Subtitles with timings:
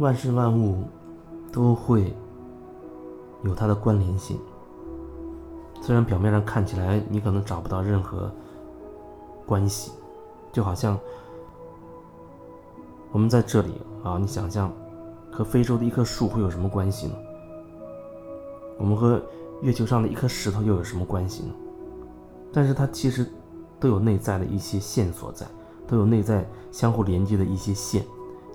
[0.00, 0.84] 万事万物
[1.52, 2.16] 都会
[3.42, 4.38] 有它的关联性。
[5.82, 8.32] 虽然表面上看起来你可能找不到任何
[9.44, 9.92] 关系，
[10.52, 10.98] 就好像
[13.12, 14.72] 我们在这里啊，你想象
[15.30, 17.14] 和非洲的一棵树会有什么关系呢？
[18.78, 19.20] 我们和
[19.60, 21.52] 月球上的一颗石头又有什么关系呢？
[22.50, 23.30] 但是它其实
[23.78, 25.46] 都有内在的一些线索在，
[25.86, 28.02] 都有内在相互连接的一些线，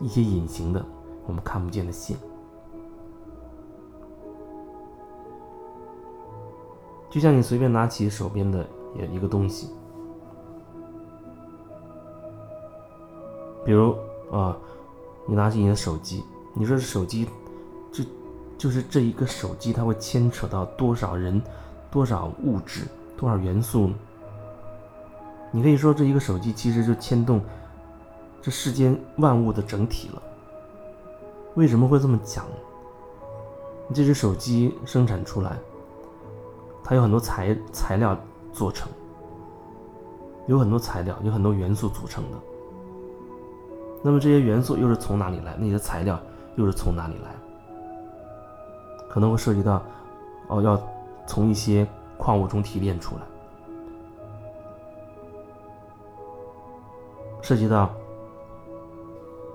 [0.01, 0.83] 一些隐形的
[1.27, 2.17] 我们看不见的线。
[7.09, 8.67] 就像你随便拿起手边的
[9.11, 9.69] 一个东西，
[13.63, 13.95] 比如
[14.31, 14.57] 啊，
[15.25, 17.25] 你拿起你的手机，你说手机，
[17.91, 18.03] 就
[18.57, 21.41] 就是这一个手机，它会牵扯到多少人、
[21.89, 22.81] 多少物质、
[23.15, 23.91] 多少元素？
[25.51, 27.39] 你可以说这一个手机其实就牵动
[28.41, 30.21] 这世间万物的整体了。
[31.55, 32.45] 为什么会这么讲？
[33.93, 35.57] 这只手机生产出来。
[36.83, 38.15] 它有很多材材料
[38.53, 38.87] 做成，
[40.47, 42.37] 有很多材料，有很多元素组成的。
[44.03, 45.55] 那么这些元素又是从哪里来？
[45.57, 46.19] 那些材料
[46.57, 47.35] 又是从哪里来？
[49.09, 49.81] 可能会涉及到，
[50.47, 50.79] 哦，要
[51.25, 53.21] 从一些矿物中提炼出来，
[57.41, 57.89] 涉及到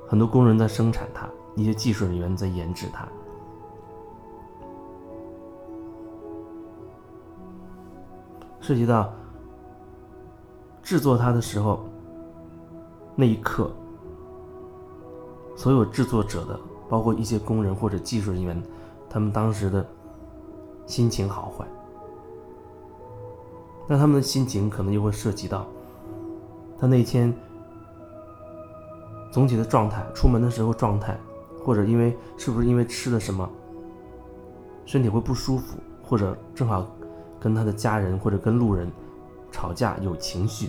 [0.08, 3.06] 很多工人在生产它，一些技术人员在研制它。
[8.60, 9.12] 涉及到
[10.82, 11.80] 制作它的时候，
[13.16, 13.70] 那一刻，
[15.56, 18.62] 所有制作者的，包括一些工人或者技术人员，
[19.08, 19.84] 他们当时的
[20.86, 21.66] 心情好坏，
[23.88, 25.66] 那他们的心情可能就会涉及到
[26.78, 27.34] 他那天
[29.32, 31.19] 总体的状态，出门的时候状态，
[31.62, 33.48] 或者因为是不是因为吃了什么，
[34.84, 36.87] 身体会不舒服，或者正好。
[37.43, 38.87] 跟他的家人或者跟路人
[39.50, 40.69] 吵架有情绪，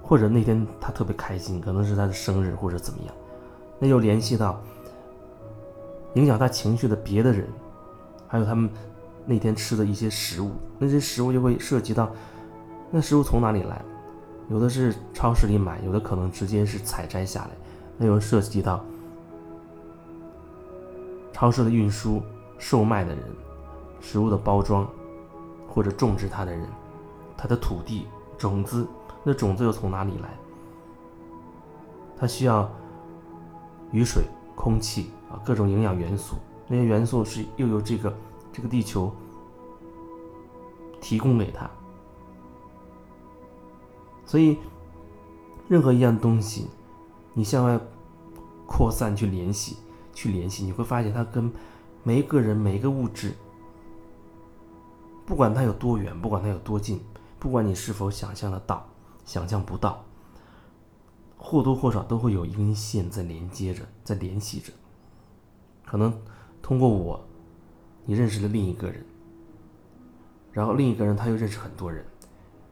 [0.00, 3.14] 或者那天他特别开心，可能是他的生日或者怎么样，
[3.78, 4.58] 那又联系到
[6.14, 7.46] 影响他情绪的别的人，
[8.26, 8.70] 还有他们
[9.26, 12.10] 那天吃的一些食物，那些食物就会涉及到
[12.90, 13.84] 那食物从哪里来，
[14.48, 17.50] 有的是超市里买，有的可能直接是采摘下来，
[17.98, 18.82] 那又涉及到
[21.36, 22.22] 超市的运输、
[22.56, 23.22] 售卖的人、
[24.00, 24.88] 食物的包装。
[25.68, 26.66] 或者种植它的人，
[27.36, 28.06] 他的土地
[28.38, 28.86] 种子，
[29.22, 30.34] 那种子又从哪里来？
[32.16, 32.66] 它需要
[33.92, 34.22] 雨水、
[34.54, 36.36] 空气啊，各种营养元素。
[36.66, 38.16] 那些元素是又由这个
[38.50, 39.14] 这个地球
[40.98, 41.70] 提供给他。
[44.24, 44.56] 所以，
[45.68, 46.68] 任何一样东西，
[47.34, 47.78] 你向外
[48.66, 49.76] 扩散去联系，
[50.16, 51.52] 去联系，你会发现它跟
[52.02, 53.34] 每一个人、每一个物质。
[55.26, 56.98] 不管它有多远，不管它有多近，
[57.38, 58.88] 不管你是否想象得到、
[59.26, 60.02] 想象不到，
[61.36, 64.72] 或多或少都会有一根线在连接着，在联系着。
[65.84, 66.16] 可能
[66.62, 67.22] 通过我，
[68.06, 69.04] 你认识了另一个人，
[70.50, 72.02] 然后另一个人他又认识很多人，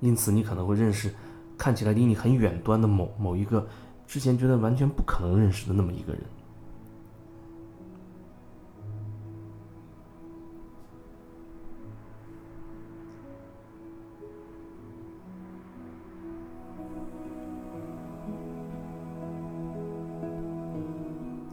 [0.01, 1.13] 因此你可能会认识
[1.59, 3.67] 看起来离你很远端的某某一个
[4.07, 6.23] 之前觉得完全不可能认识的那么一个人。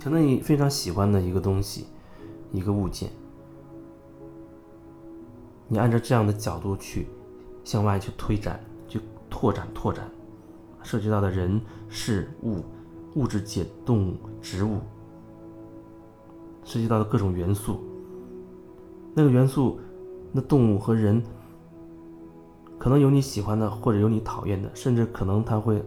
[0.03, 1.85] 可能你非常喜欢的一个东西，
[2.51, 3.11] 一个物件，
[5.67, 7.07] 你按照这样的角度去
[7.63, 10.09] 向外去推展、去拓展、拓展，
[10.81, 12.63] 涉及到的人、事物、
[13.13, 14.79] 物质界、动物、植物，
[16.63, 17.79] 涉及到的各种元素，
[19.13, 19.79] 那个元素，
[20.31, 21.21] 那动物和人，
[22.79, 25.83] 可能有你喜欢的，或者有你讨厌的，甚至可能它会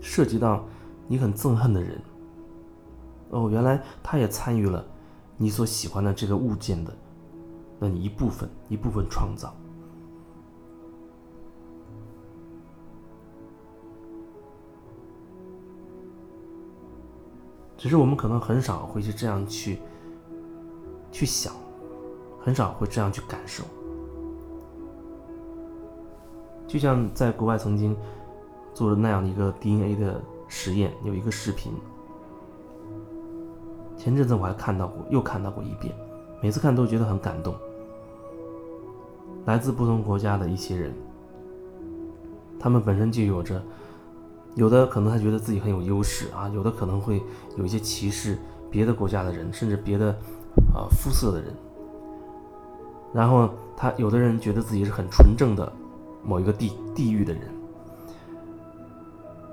[0.00, 0.64] 涉及到
[1.06, 2.00] 你很憎恨的人。
[3.30, 4.84] 哦，原来他也参与了
[5.36, 6.92] 你所喜欢的这个物件的
[7.78, 9.54] 那你一部分一部分创造。
[17.76, 19.78] 只是我们可能很少会去这样去
[21.12, 21.54] 去想，
[22.40, 23.62] 很少会这样去感受。
[26.66, 27.96] 就像在国外曾经
[28.74, 31.72] 做了那样的一个 DNA 的实验，有一个视频。
[33.98, 35.92] 前阵子我还看到过，又看到过一遍，
[36.40, 37.54] 每次看都觉得很感动。
[39.44, 40.94] 来自不同国家的一些人，
[42.60, 43.60] 他们本身就有着，
[44.54, 47.20] 有的可能他觉得自己很有优势啊，有的可能会
[47.56, 48.38] 有一些歧视
[48.70, 50.10] 别的国家的人，甚至别的
[50.72, 51.52] 啊肤色的人。
[53.12, 55.72] 然后他有的人觉得自己是很纯正的
[56.22, 57.42] 某一个地地域的人，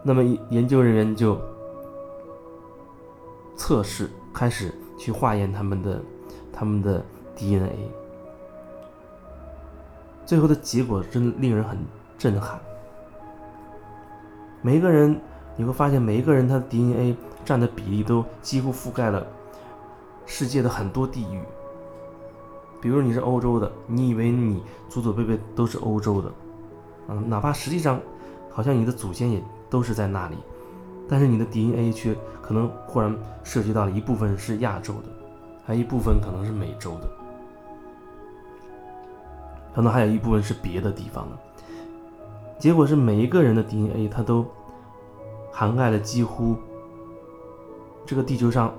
[0.04, 1.40] 那么研究人员就
[3.56, 6.02] 测试，开始去化验他们的
[6.52, 7.04] 他们的
[7.36, 7.90] DNA，
[10.26, 11.78] 最后的结果真的令人很
[12.18, 12.60] 震撼。
[14.62, 15.20] 每一个人
[15.56, 17.16] 你会发现，每一个人他的 DNA
[17.46, 19.26] 占的比例都几乎覆盖了
[20.26, 21.40] 世界的很多地域。
[22.82, 26.32] 比如你是欧洲的，你以为你祖祖辈辈都是欧洲的，
[27.08, 28.00] 嗯，哪怕实际上
[28.52, 30.36] 好像你的祖先也都是在那里，
[31.08, 35.10] 但是你的 DNA 却可能忽然涉及到了一部分是亚洲的，
[35.66, 37.10] 还一部分可能是美洲的，
[39.74, 41.38] 可能还有一部分是别的地方的。
[42.58, 44.46] 结果是每一个人的 DNA 它都
[45.52, 46.56] 涵盖了几乎
[48.06, 48.74] 这个地球上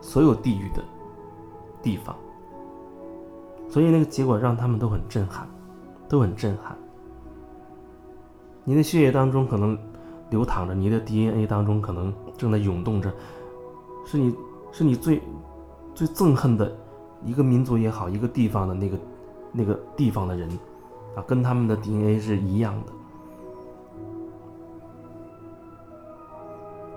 [0.00, 0.82] 所有地域的
[1.82, 2.14] 地方。
[3.68, 5.48] 所以那个结果让他们都很震撼，
[6.08, 6.76] 都很震撼。
[8.64, 9.78] 你的血液当中可能
[10.30, 13.12] 流淌着，你的 DNA 当中可能正在涌动着，
[14.04, 14.34] 是你
[14.72, 15.20] 是你最
[15.94, 16.72] 最憎恨的
[17.24, 18.98] 一个民族也好，一个地方的那个
[19.52, 20.48] 那个地方的人
[21.14, 22.92] 啊，跟他们的 DNA 是一样的。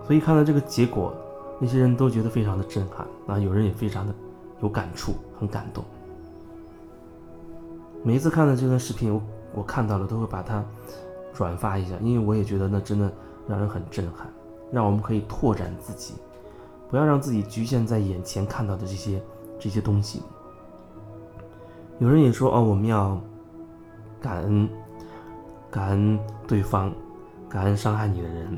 [0.05, 1.13] 所以看到这个结果，
[1.59, 4.13] 那些人都觉得非常的震撼啊，有人也非常的
[4.61, 5.83] 有感触，很感动。
[8.03, 9.21] 每一次看到这段视频，我
[9.55, 10.61] 我看到了都会把它
[11.33, 13.11] 转发一下，因为我也觉得那真的
[13.47, 14.31] 让人很震撼，
[14.71, 16.13] 让我们可以拓展自己，
[16.89, 19.21] 不要让自己局限在眼前看到的这些
[19.59, 20.21] 这些东西。
[21.99, 23.19] 有人也说哦，我们要
[24.21, 24.69] 感恩，
[25.69, 26.93] 感恩对方，
[27.49, 28.57] 感恩伤害你的人，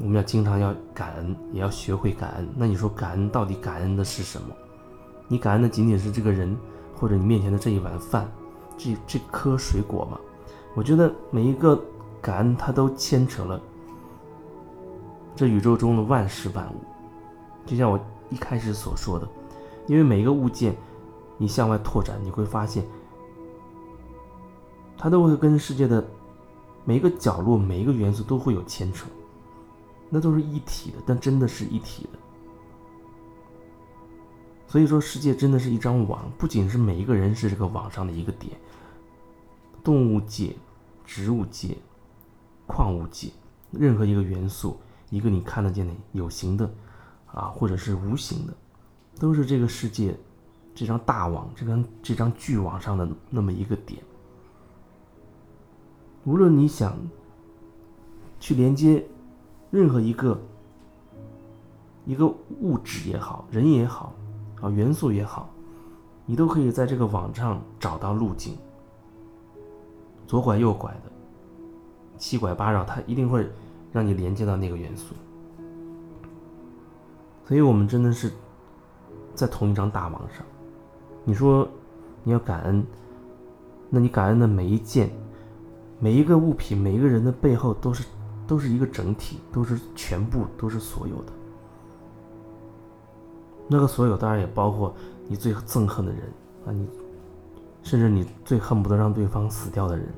[0.00, 2.48] 我们要经常要感恩，也要学会感恩。
[2.56, 4.54] 那你说感恩到底感恩的是什么？
[5.28, 6.56] 你感恩的仅仅是这个人？
[6.94, 8.30] 或者你面前的这一碗饭，
[8.78, 10.20] 这这颗水果吗，
[10.74, 11.80] 我觉得每一个
[12.20, 13.60] 感恩，它都牵扯了
[15.36, 16.76] 这宇宙中的万事万物。
[17.66, 19.28] 就像我一开始所说的，
[19.86, 20.74] 因为每一个物件，
[21.36, 22.84] 你向外拓展，你会发现，
[24.96, 26.02] 它都会跟世界的
[26.84, 29.06] 每一个角落、每一个元素都会有牵扯，
[30.08, 32.18] 那都是一体的，但真的是一体的。
[34.66, 38.52] 所以说，世界真的是一张网，不仅是每一个人是这个网上的一个点，
[39.82, 40.56] 动物界、
[41.04, 41.76] 植物界、
[42.66, 43.30] 矿物界，
[43.70, 44.78] 任何一个元素，
[45.10, 46.70] 一个你看得见的有形的，
[47.26, 48.54] 啊，或者是无形的，
[49.18, 50.16] 都是这个世界
[50.74, 54.02] 这张大网、这张这张巨网上的那么一个点。
[56.24, 56.96] 无论你想
[58.38, 59.04] 去连接
[59.70, 60.40] 任何一个
[62.06, 62.26] 一个
[62.60, 64.14] 物质也好，人也好。
[64.60, 65.50] 啊，元素也好，
[66.24, 68.56] 你都可以在这个网上找到路径。
[70.32, 71.12] 左拐右拐的，
[72.16, 73.46] 七拐八绕，它一定会
[73.92, 75.14] 让你连接到那个元素。
[77.46, 78.32] 所以，我们真的是
[79.34, 80.42] 在同一张大网上。
[81.22, 81.68] 你说
[82.24, 82.82] 你要感恩，
[83.90, 85.10] 那你感恩的每一件、
[86.00, 88.02] 每一个物品、每一个人的背后，都是
[88.46, 91.32] 都是一个整体，都是全部，都是所有的。
[93.68, 94.94] 那个所有当然也包括
[95.28, 96.22] 你最憎恨的人
[96.64, 96.88] 啊，你
[97.82, 100.08] 甚至你最恨不得让对方死掉的人，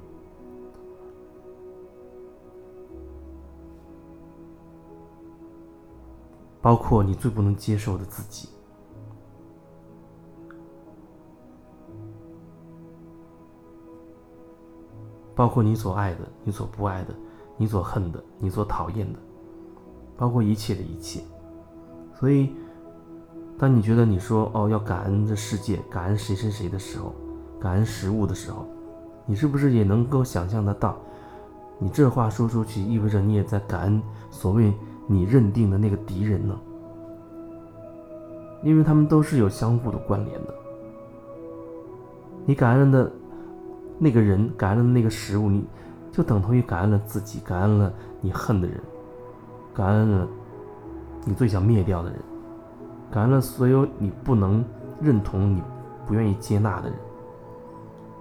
[6.61, 8.49] 包括你最不能接受的自己，
[15.35, 17.15] 包括你所爱的、你所不爱的、
[17.57, 19.19] 你所恨的、你所讨厌的，
[20.17, 21.25] 包括一切的一切，
[22.19, 22.55] 所以。
[23.57, 27.15] 当你觉得你说哦要感恩这世界，感恩谁谁谁的时候，
[27.65, 28.67] 感恩食物的时候，
[29.25, 30.99] 你是不是也能够想象得到，
[31.79, 34.71] 你这话说出去意味着你也在感恩所谓
[35.07, 36.55] 你认定的那个敌人呢？
[38.63, 40.55] 因为他们都是有相互的关联的。
[42.45, 43.11] 你感恩的
[43.99, 45.65] 那个人，感恩的那个食物，你
[46.13, 47.91] 就等同于感恩了自己，感恩了
[48.21, 48.79] 你恨的人，
[49.73, 50.29] 感恩了
[51.25, 52.19] 你最想灭掉的人。
[53.11, 54.63] 感恩了所有你不能
[55.01, 55.63] 认同、你
[56.05, 56.99] 不愿意接纳的人，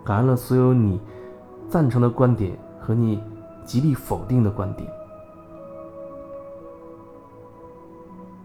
[0.03, 0.99] 感恩了所有你
[1.69, 3.21] 赞成的观点和你
[3.65, 4.89] 极力否定的观点。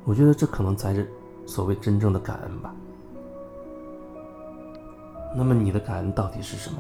[0.05, 1.13] 我觉得这可能才是
[1.45, 2.75] 所谓真正的感恩吧。
[5.37, 6.79] 那么你的感恩到底是什么？